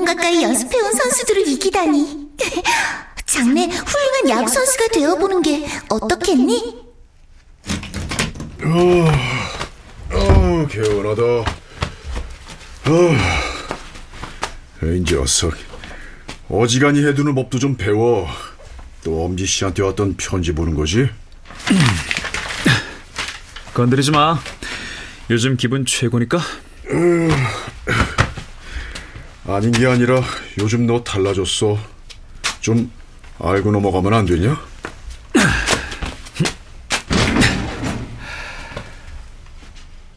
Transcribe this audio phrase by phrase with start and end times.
[0.00, 2.28] 2년 가까이 연습해온 선수들을 이기다니.
[3.26, 6.80] 장래 훌륭한 야구 선수가 되어보는 게 어떻겠니?
[10.12, 11.22] 어, 개운하다.
[11.22, 13.16] 어,
[14.82, 15.54] 이 녀석.
[16.48, 18.26] 어지간히 해두는 법도 좀 배워.
[19.04, 21.08] 또 엄지 씨한테 왔던 편지 보는 거지?
[23.72, 24.38] 건드리지 마
[25.30, 26.38] 요즘 기분 최고니까
[29.52, 30.22] 아닌 게 아니라
[30.60, 31.76] 요즘 너 달라졌어.
[32.60, 32.90] 좀
[33.40, 34.56] 알고 넘어가면 안 되냐?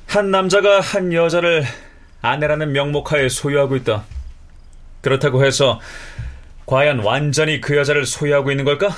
[0.06, 1.66] 한 남자가 한 여자를
[2.22, 4.06] 아내라는 명목하에 소유하고 있다.
[5.02, 5.82] 그렇다고 해서
[6.68, 8.90] 과연 완전히 그 여자를 소유하고 있는 걸까?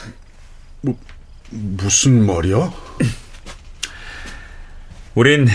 [1.49, 2.73] 무슨 말이야?
[5.15, 5.47] 우린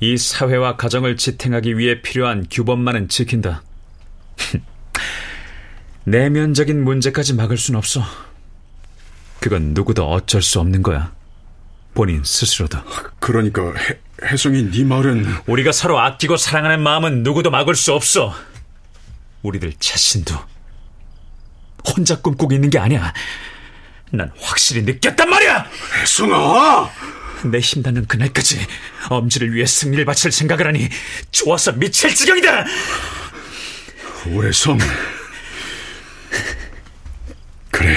[0.00, 3.62] 이 사회와 가정을 지탱하기 위해 필요한 규범만은 지킨다.
[6.04, 8.02] 내면적인 문제까지 막을 순 없어.
[9.40, 11.12] 그건 누구도 어쩔 수 없는 거야.
[11.94, 12.78] 본인 스스로도.
[13.18, 18.34] 그러니까 해, 혜성이 네 말은 우리가 서로 아끼고 사랑하는 마음은 누구도 막을 수 없어.
[19.42, 20.34] 우리들 자신도
[21.86, 23.12] 혼자 꿈꾸고 있는 게 아니야.
[24.10, 25.66] 난 확실히 느꼈단 말이야.
[26.00, 26.90] 혜성아!
[27.50, 28.58] 내 힘닿는 그날까지
[29.10, 30.88] 엄지를 위해 승리를 바칠 생각을 하니
[31.30, 32.64] 좋아서 미칠 지경이다.
[34.32, 34.78] 오래성
[37.70, 37.96] 그래.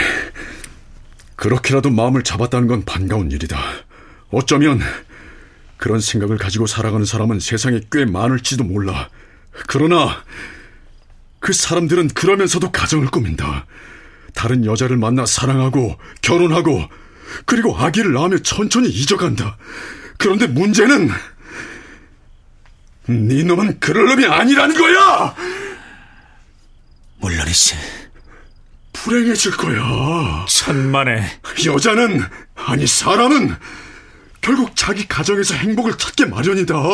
[1.35, 3.57] 그렇게라도 마음을 잡았다는 건 반가운 일이다.
[4.29, 4.81] 어쩌면
[5.77, 9.09] 그런 생각을 가지고 살아가는 사람은 세상에 꽤 많을지도 몰라.
[9.67, 10.23] 그러나
[11.39, 13.65] 그 사람들은 그러면서도 가정을 꾸민다.
[14.33, 16.87] 다른 여자를 만나 사랑하고 결혼하고
[17.45, 19.57] 그리고 아기를 낳으며 천천히 잊어간다.
[20.17, 21.09] 그런데 문제는
[23.07, 25.35] 네 놈은 그럴 놈이 아니라는 거야
[27.19, 27.75] 물론이지.
[28.93, 30.45] 불행해질 거야.
[30.47, 31.23] 천만에
[31.65, 32.21] 여자는,
[32.55, 33.55] 아니, 사람은
[34.41, 36.75] 결국 자기 가정에서 행복을 찾게 마련이다.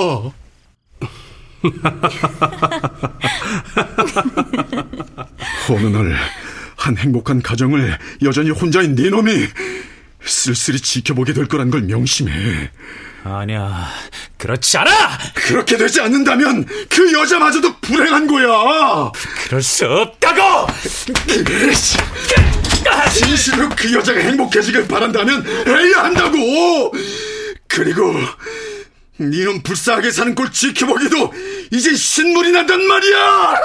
[5.69, 6.15] 어느 날,
[6.75, 9.47] 한 행복한 가정을 여전히 혼자인 네 놈이
[10.25, 12.71] 쓸쓸히 지켜보게 될 거란 걸 명심해.
[13.23, 13.87] 아니야.
[14.37, 14.91] 그렇지 않아.
[15.33, 19.11] 그렇게 되지 않는다면 그 여자마저도 불행한 거야.
[19.47, 20.67] 그럴 수 없다고.
[23.11, 26.93] 진실로 그 여자가 행복해지길 바란다면 해야 한다고.
[27.67, 28.13] 그리고
[29.19, 31.33] 니는 불쌍하게 사는 꼴 지켜보기도
[31.71, 33.61] 이제 신물이 난단 말이야.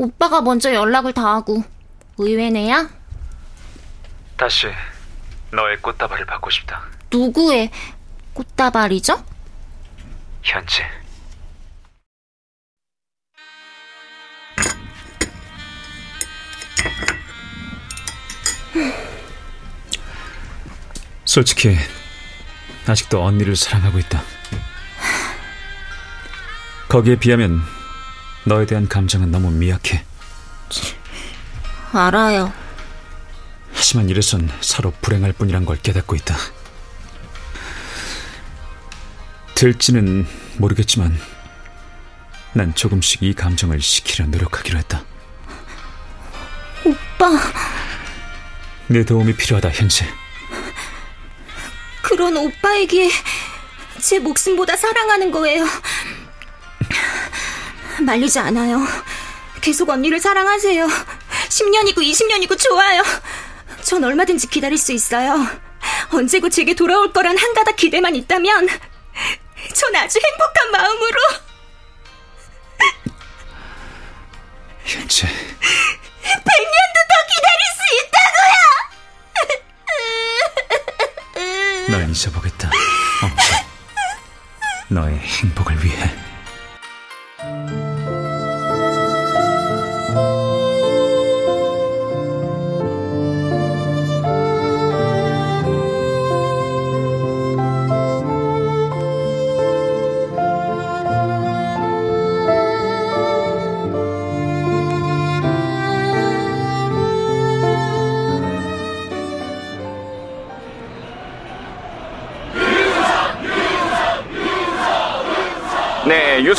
[0.00, 1.62] 오빠가 먼저 연락을 다 하고
[2.16, 2.88] 의외네야?
[4.38, 4.68] 다시
[5.52, 6.84] 너의 꽃다발을 받고 싶다.
[7.12, 7.70] 누구의
[8.32, 9.22] 꽃다발이죠?
[10.42, 10.82] 현지.
[21.26, 21.76] 솔직히
[22.86, 24.22] 아직도 언니를 사랑하고 있다.
[26.88, 27.60] 거기에 비하면
[28.44, 30.04] 너에 대한 감정은 너무 미약해.
[31.92, 32.52] 알아요.
[33.74, 36.36] 하지만 이래선 서로 불행할 뿐이란 걸 깨닫고 있다.
[39.54, 40.26] 될지는
[40.56, 41.18] 모르겠지만
[42.52, 45.04] 난 조금씩 이 감정을 식히려 노력하기로 했다.
[46.84, 47.30] 오빠,
[48.88, 50.06] 내 도움이 필요하다, 현재.
[52.02, 53.10] 그런 오빠에게
[54.00, 55.66] 제 목숨보다 사랑하는 거예요.
[58.04, 58.80] 말리지 않아요.
[59.60, 60.86] 계속 언니를 사랑하세요.
[61.48, 63.02] 10년이고 20년이고 좋아요.
[63.82, 65.46] 전 얼마든지 기다릴 수 있어요.
[66.12, 68.68] 언제고 제게 돌아올 거란 한 가닥 기대만 있다면
[69.74, 71.18] 전 아주 행복한 마음으로
[74.84, 77.80] 현재 100년도 더 기다릴 수
[81.86, 81.98] 있다고요!
[81.98, 82.70] 널 잊어보겠다.
[83.22, 83.60] 엄청.
[84.88, 86.29] 너의 행복을 위해.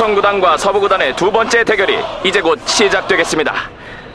[0.02, 3.54] 네, 유성구단과 서부구단의 두 번째 대결이 이제 곧 시작되겠습니다.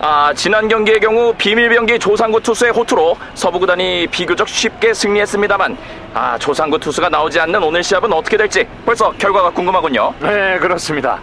[0.00, 5.78] 아, 지난 경기의 경우 비밀병기 조상구 투수의 호투로 서부구단이 비교적 쉽게 승리했습니다만
[6.12, 10.12] 아, 조상구 투수가 나오지 않는 오늘 시합은 어떻게 될지 벌써 결과가 궁금하군요.
[10.18, 11.20] 네, 그렇습니다.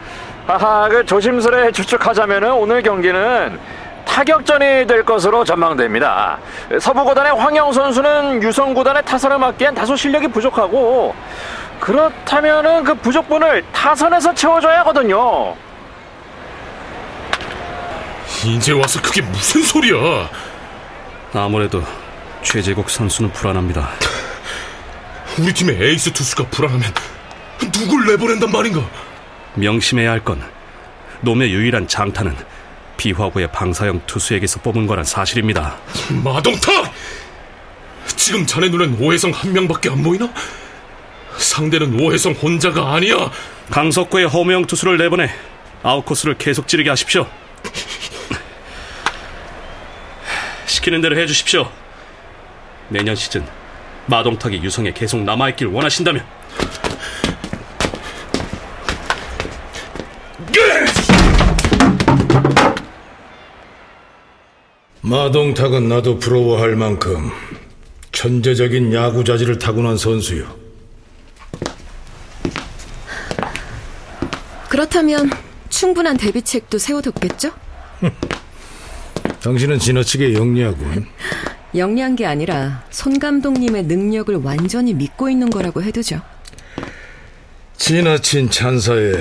[0.48, 3.60] 아하, 그 조심스레 추측하자면 오늘 경기는
[4.06, 6.38] 타격전이 될 것으로 전망됩니다.
[6.80, 11.14] 서부구단의 황영 선수는 유성구단의 타선을 맡기엔 다소 실력이 부족하고
[11.80, 15.56] 그렇다면은 그 부족분을 타선에서 채워줘야 하거든요.
[18.46, 20.30] 이제 와서 그게 무슨 소리야?
[21.34, 21.84] 아무래도
[22.42, 23.90] 최재국 선수는 불안합니다.
[25.40, 26.92] 우리 팀의 에이스 투수가 불안하면
[27.72, 28.82] 누굴 내보낸단 말인가?
[29.56, 30.42] 명심해야 할 건
[31.22, 32.36] 놈의 유일한 장타는
[32.98, 35.78] 비화구의 방사형 투수에게서 뽑은 거란 사실입니다.
[36.24, 36.92] 마동탁!
[38.06, 40.30] 지금 자네 눈엔 오해성 한 명밖에 안 보이나?
[41.44, 43.32] 상대는 오해성 혼자가 아니야.
[43.70, 45.30] 강석구의 허무형 투수를 내보내
[45.84, 47.28] 아웃코스를 계속 찌르게 하십시오.
[50.66, 51.70] 시키는 대로 해주십시오.
[52.90, 53.46] 내년 시즌
[54.08, 56.26] 마동탁이 유성에 계속 남아있길 원하신다면
[65.02, 67.30] 마동탁은 나도 부러워할 만큼
[68.12, 70.63] 천재적인 야구 자질을 타고난 선수요.
[74.84, 75.30] 그렇다면
[75.70, 77.52] 충분한 대비책도 세워뒀겠죠?
[79.42, 81.08] 당신은 지나치게 영리하군.
[81.74, 86.20] 영리한 게 아니라 손 감독님의 능력을 완전히 믿고 있는 거라고 해두죠.
[87.78, 89.14] 지나친 찬사에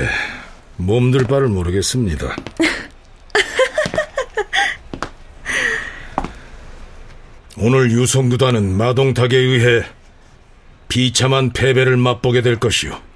[0.78, 2.34] 몸둘 바를 모르겠습니다.
[7.56, 9.84] 오늘 유성구단은 마동탁에 의해
[10.88, 13.11] 비참한 패배를 맛보게 될 것이오.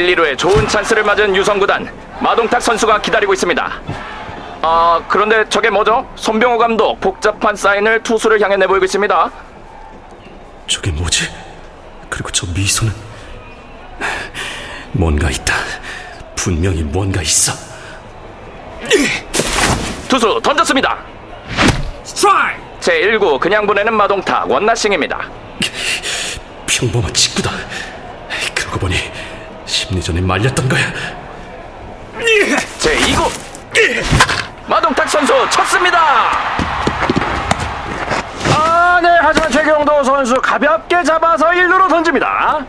[0.00, 3.72] 1, 2루에 좋은 찬스를 맞은 유성구단 마동탁 선수가 기다리고 있습니다.
[4.62, 6.08] 아 그런데 저게 뭐죠?
[6.16, 9.30] 손병호 감독 복잡한 사인을 투수를 향해 내보이고 있습니다.
[10.66, 11.28] 저게 뭐지?
[12.08, 12.92] 그리고 저 미소는
[14.92, 15.54] 뭔가 있다.
[16.34, 17.52] 분명히 뭔가 있어.
[20.08, 20.98] 투수 던졌습니다.
[22.04, 22.60] 스트라이크!
[22.80, 25.28] 제 1구 그냥 보내는 마동탁 원나싱입니다.
[26.66, 27.50] 평범한 직구다.
[28.54, 28.96] 그러고 보니
[29.90, 30.80] 심리전에 말렸던 거야.
[32.78, 33.28] 제2구
[34.68, 35.98] 마동탁 선수 쳤습니다.
[38.54, 42.64] 아, 네, 하지만 최경도 선수 가볍게 잡아서 1루로 던집니다.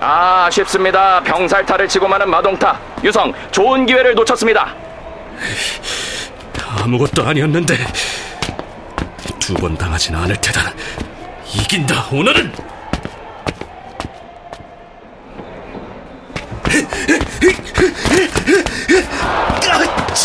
[0.00, 1.22] 아, 아쉽습니다.
[1.22, 2.80] 병살타를 치고 마는 마동탁.
[3.04, 4.74] 유성, 좋은 기회를 놓쳤습니다.
[6.82, 7.76] 아무것도 아니었는데
[9.38, 10.72] 두 번 당하진 않을 테다.
[11.54, 12.06] 이긴다.
[12.12, 12.52] 오늘은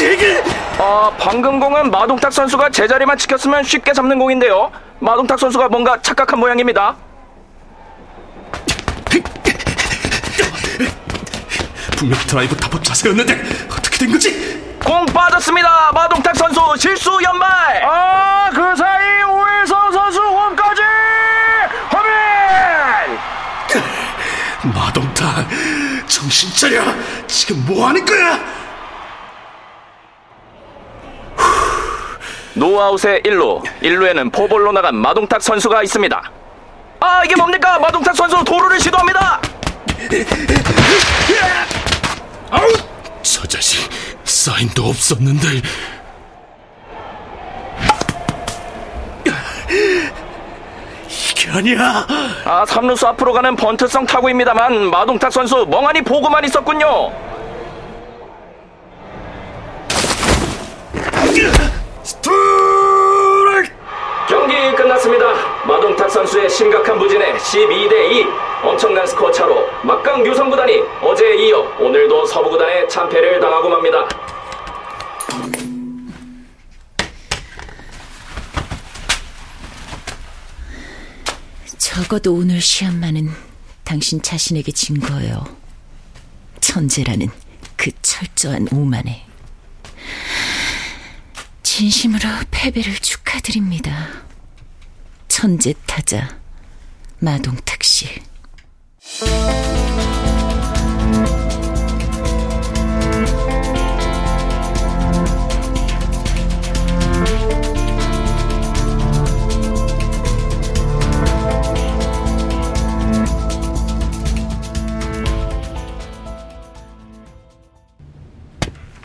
[0.01, 0.43] 제게
[0.79, 4.71] 아, 방금 공은 마동탁 선수가 제자리만 지켰으면 쉽게 잡는 공인데요.
[4.97, 6.95] 마동탁 선수가 뭔가 착각한 모양입니다.
[11.97, 14.79] 분명 드라이브 타법 자세였는데 어떻게 된 거지?
[14.83, 15.91] 공 빠졌습니다.
[15.93, 17.47] 마동탁 선수 실수 연말.
[17.85, 20.81] 아, 그 사이 오해성 선수 홈까지!
[21.93, 22.09] 홈인!
[24.73, 25.47] 마동탁
[26.07, 26.81] 정신 차려.
[27.27, 28.60] 지금 뭐 하는 거야?
[32.53, 33.63] 노아웃의 1루.
[33.81, 36.31] 1루에는 포볼로 나간 마동탁 선수가 있습니다.
[36.99, 37.79] 아, 이게 뭡니까?
[37.79, 39.41] 마동탁 선수 도루를 시도합니다.
[43.23, 43.89] 저 자식
[44.23, 45.47] 사인도 없었는데.
[51.09, 52.05] 이게 아니야.
[52.45, 57.11] 아, 3루수 앞으로 가는 번트성 타구입니다만 마동탁 선수 멍하니 보고만 있었군요.
[66.11, 68.25] 선수의 심각한 부진에 12대 2
[68.63, 74.07] 엄청난 스코어 차로 막강 유성구단이 어제에 이어 오늘도 서부구단에 참패를 당하고 맙니다.
[81.77, 83.29] 적어도 오늘 시합만은
[83.85, 85.45] 당신 자신에게 진 거예요.
[86.59, 87.29] 천재라는
[87.77, 89.25] 그 철저한 오만에.
[91.63, 94.30] 진심으로 패배를 축하드립니다.
[95.41, 96.37] 천재 타자
[97.17, 98.05] 마동탁 씨.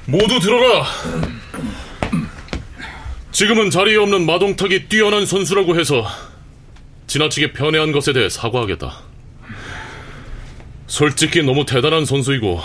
[0.04, 0.84] 모두 들어라.
[3.36, 6.06] 지금은 자리에 없는 마동탁이 뛰어난 선수라고 해서
[7.06, 8.98] 지나치게 편애한 것에 대해 사과하겠다.
[10.86, 12.62] 솔직히 너무 대단한 선수이고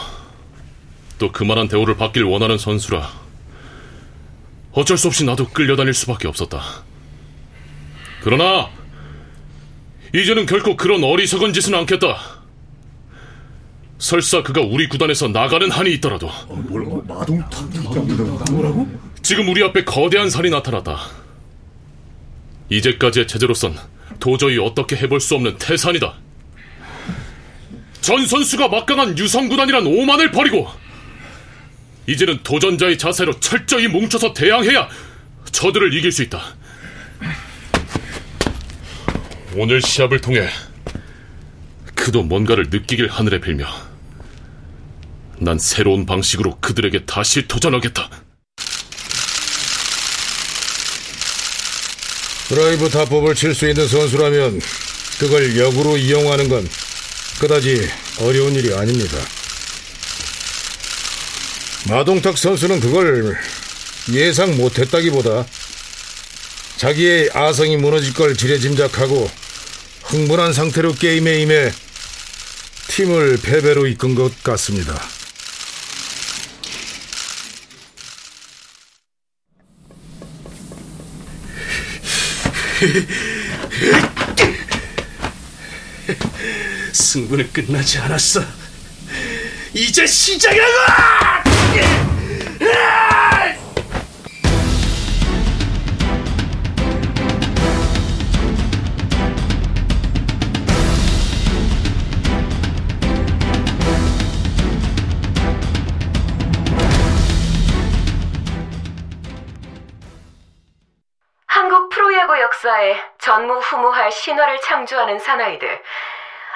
[1.19, 3.11] 또 그만한 대우를 받길 원하는 선수라
[4.71, 6.61] 어쩔 수 없이 나도 끌려다닐 수밖에 없었다.
[8.23, 8.69] 그러나
[10.15, 12.17] 이제는 결코 그런 어리석은 짓은 않겠다.
[13.97, 16.29] 설사 그가 우리 구단에서 나가는 한이 있더라도
[19.21, 20.99] 지금 우리 앞에 거대한 산이 나타났다.
[22.69, 23.77] 이제까지의 체제로선
[24.19, 26.13] 도저히 어떻게 해볼 수 없는 태산이다.
[28.01, 30.67] 전 선수가 막강한 유성구단이란 오만을 버리고
[32.07, 34.89] 이제는 도전자의 자세로 철저히 뭉쳐서 대항해야
[35.51, 36.41] 저들을 이길 수 있다.
[39.55, 40.47] 오늘 시합을 통해
[41.93, 43.67] 그도 뭔가를 느끼길 하늘에 빌며
[45.37, 48.09] 난 새로운 방식으로 그들에게 다시 도전하겠다.
[52.51, 54.59] 드라이브 타법을 칠 수 있는 선수라면
[55.19, 56.67] 그걸 역으로 이용하는 건
[57.39, 57.89] 그다지
[58.19, 59.17] 어려운 일이 아닙니다.
[61.87, 63.37] 마동탁 선수는 그걸
[64.11, 65.45] 예상 못했다기보다
[66.75, 69.31] 자기의 아성이 무너질 걸 지레짐작하고
[70.03, 71.71] 흥분한 상태로 게임에 임해
[72.89, 75.01] 팀을 패배로 이끈 것 같습니다.
[86.91, 88.43] 승부는 끝나지 않았어.
[89.73, 92.10] 이제 시작이라고!
[114.81, 115.83] 창조하는 사나이들.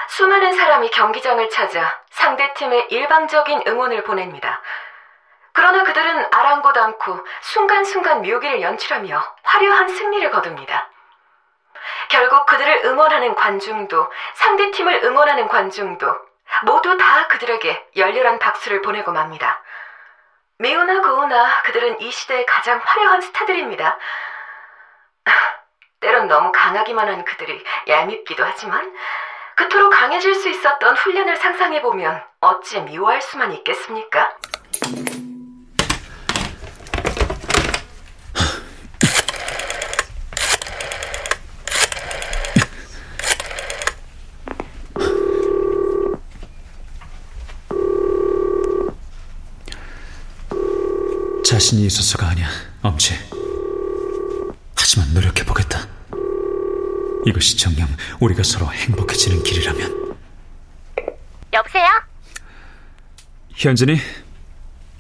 [0.07, 4.61] 수많은 사람이 경기장을 찾아 상대팀에 일방적인 응원을 보냅니다.
[5.51, 10.89] 그러나 그들은 아랑곳 않고 순간순간 묘기를 연출하며 화려한 승리를 거둡니다.
[12.09, 16.15] 결국 그들을 응원하는 관중도 상대팀을 응원하는 관중도
[16.63, 19.61] 모두 다 그들에게 열렬한 박수를 보내고 맙니다.
[20.57, 23.97] 미우나 고우나 그들은 이 시대의 가장 화려한 스타들입니다.
[26.05, 28.93] 때론 너무 강하기만 한 그들이 얄밉기도 하지만
[29.55, 34.37] 그토록 강해질 수 있었던 훈련을 상상해보면 어찌 미워할 수만 있겠습니까?
[51.43, 52.47] 자신이 있어서가 아니야,
[52.83, 53.15] 엄지.
[54.75, 55.84] 하지만 노력해보겠다.
[57.25, 57.87] 이것이 정녕
[58.19, 60.15] 우리가 서로 행복해지는 길이라면.
[61.53, 61.87] 여보세요?
[63.55, 63.97] 현진이,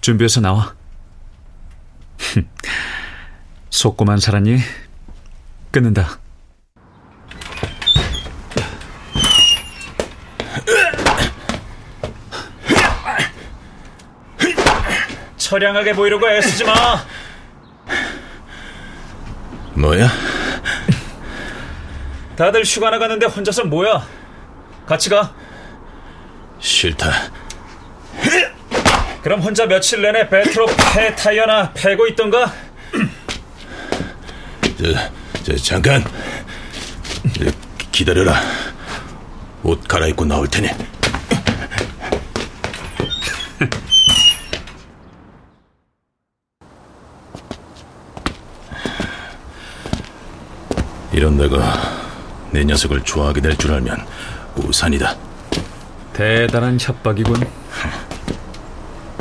[0.01, 0.73] 준비해서 나와.
[3.69, 4.59] 속고만 살았니?
[5.71, 6.19] 끊는다.
[15.37, 16.73] 처량하게 보이려고 애쓰지 마.
[19.75, 20.09] 뭐야?
[22.35, 24.05] 다들 휴가 나가는데 혼자서 뭐야?
[24.85, 25.33] 같이 가.
[26.59, 27.11] 싫다.
[29.21, 32.51] 그럼 혼자 며칠 내내 배트로 패 타이어나 패고 있던가?
[34.77, 34.93] 저,
[35.43, 36.03] 저 잠깐
[37.33, 37.45] 저,
[37.91, 38.35] 기다려라
[39.63, 40.69] 옷 갈아입고 나올 테니
[51.13, 51.94] 이런 내가
[52.51, 54.05] 내 녀석을 좋아하게 될 줄 알면
[54.55, 55.15] 우산이다
[56.13, 57.45] 대단한 협박이군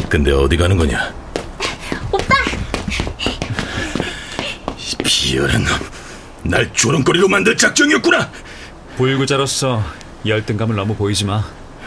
[0.08, 1.12] 근데 어디 가는 거냐
[2.12, 2.34] 오빠!
[5.04, 5.94] 비열한 놈
[6.46, 8.30] 날 조롱거리로 만들 작정이었구나
[8.98, 9.82] 불구자로서
[10.26, 11.42] 열등감을 너무 보이지 마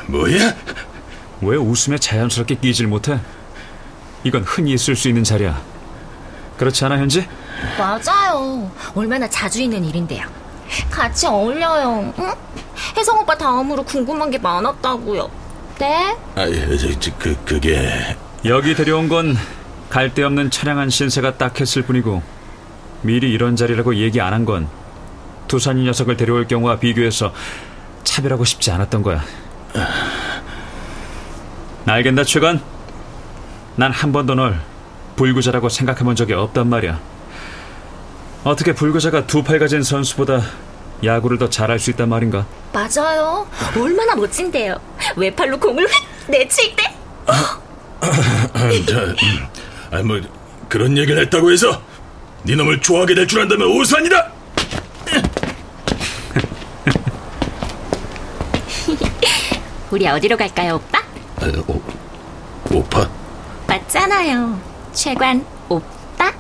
[0.08, 0.56] 뭐야?
[1.42, 3.20] 왜 웃음에 자연스럽게 끼질 못해?
[4.24, 5.62] 이건 흔히 있을 수 있는 자리야
[6.58, 7.28] 그렇지 않아 현지?
[7.78, 8.72] 맞아요.
[8.96, 10.26] 얼마나 자주 있는 일인데요.
[10.90, 12.14] 같이 어울려요.
[12.20, 12.34] 응?
[12.96, 15.30] 혜성 오빠 다음으로 궁금한 게 많았다고요.
[15.80, 16.18] 네?
[16.36, 16.46] 아,
[16.80, 18.16] 저, 저, 그, 그게
[18.46, 19.36] 여기 데려온 건
[19.90, 22.22] 갈데 없는 처량한 신세가 딱했을 뿐이고
[23.02, 24.68] 미리 이런 자리라고 얘기 안 한 건
[25.48, 27.34] 두산이 녀석을 데려올 경우와 비교해서
[28.04, 29.24] 차별하고 싶지 않았던 거야.
[31.86, 32.62] 알겠나 최관?
[33.78, 34.60] 난한 번도 널
[35.16, 37.00] 불구자라고 생각해 본 적이 없단 말이야.
[38.44, 40.42] 어떻게 불구자가 두 팔 가진 선수보다
[41.04, 42.46] 야구를 더 잘할 수 있단 말인가?
[42.74, 43.48] 맞아요.
[43.76, 44.76] 얼마나 멋진데요.
[45.16, 46.84] 외팔로 공을 휙 내칠 때.
[48.86, 49.16] 자, 음,
[49.92, 50.20] 아, 뭐
[50.70, 51.82] 그런 얘기를 했다고 해서
[52.44, 54.32] 네 놈을 좋아하게 될 줄 안다면 오산이다.
[59.92, 61.00] 우리 어디로 갈까요, 오빠?
[61.38, 61.82] 아, 오,
[62.74, 63.10] 오파?
[63.68, 64.60] 맞잖아요.
[64.94, 66.32] 최관 오빠.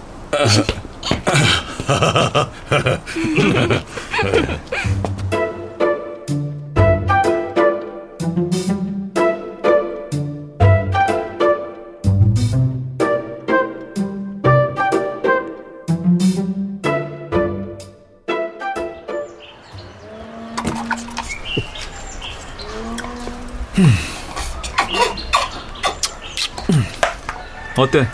[27.77, 28.07] 어때?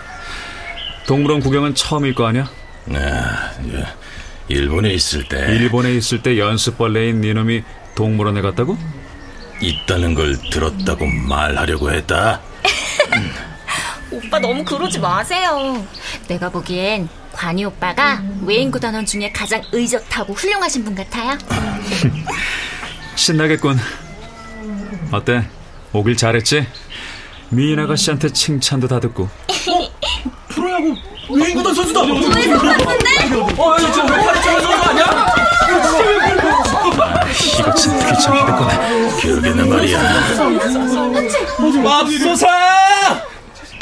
[1.08, 2.50] 동물원 구경은 처음일 거 아니야?
[2.92, 3.86] 아, 예.
[4.50, 7.64] 일본에 있을 때 일본에 있을 때 연습벌레인 니놈이
[7.96, 8.78] 동물원에 갔다고?
[9.62, 12.42] 있다는 걸 들었다고 말하려고 했다.
[14.12, 15.86] 오빠 너무 그러지 마세요.
[16.28, 21.38] 내가 보기엔 관이 오빠가 외인 구단원 중에 가장 의젓하고 훌륭하신 분 같아요.
[23.16, 23.78] 신나겠군.
[25.12, 25.48] 어때?
[25.94, 26.68] 오길 잘했지?
[27.50, 29.30] 미인 아가씨한테 칭찬도 다 듣고.
[30.50, 30.96] 프로야구
[31.30, 32.02] 외인구단 선수다.
[32.02, 32.56] 왜 선수인데?
[33.58, 35.34] 어, 이거 지금 왜 팔이 잘라서 거 아니야?
[37.60, 39.18] 이거 진짜 귀찮겠구나.
[39.20, 40.00] 기억에는 말이야.
[41.84, 42.48] 맙소사!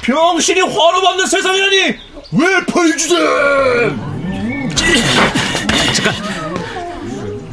[0.03, 1.77] 병신이 환호받는 세상이라니
[2.31, 3.15] 왜 팔주제?
[5.93, 6.13] 잠깐.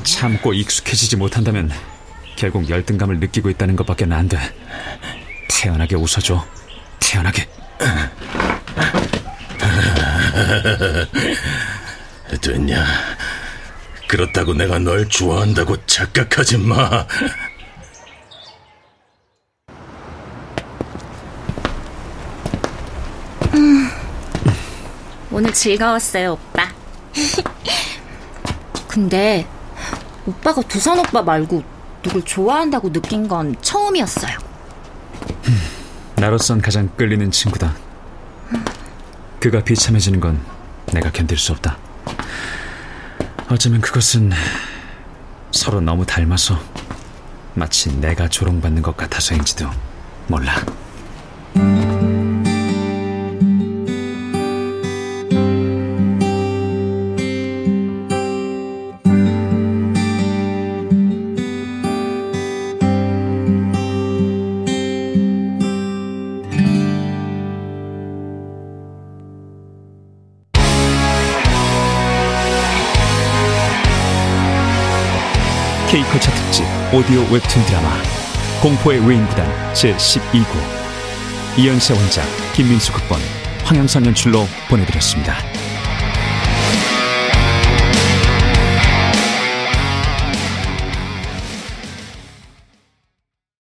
[0.03, 1.71] 참고 익숙해지지 못한다면
[2.37, 4.39] 결국 열등감을 느끼고 있다는 것밖에 안 돼.
[5.49, 6.45] 태연하게 웃어줘.
[7.01, 7.47] 태연하게.
[12.41, 12.85] 됐냐?
[14.09, 17.07] 그렇다고 내가 널 좋아한다고 착각하지 마.
[23.55, 23.89] 음,
[25.31, 26.69] 오늘 즐거웠어요, 오빠.
[28.89, 29.47] 근데
[30.27, 31.63] 오빠가 두산 오빠 말고
[32.03, 34.37] 누굴 좋아한다고 느낀 건 처음이었어요.
[36.17, 37.75] 나로선 가장 끌리는 친구다.
[39.41, 40.41] 그가 비참해지는 건
[40.93, 41.79] 내가 견딜 수 없다.
[43.51, 44.31] 어쩌면 그것은
[45.53, 46.61] 서로 너무 닮아서
[47.55, 49.71] 마치 내가 조롱받는 것 같아서인지도
[50.27, 50.55] 몰라.
[76.99, 78.03] 오디오 웹툰 드라마
[78.61, 80.47] 공포의 외인구단 제12구
[81.57, 82.25] 이연세 원작
[82.57, 83.21] 김민수 극본
[83.63, 85.48] 황영선 연출로 보내드렸습니다.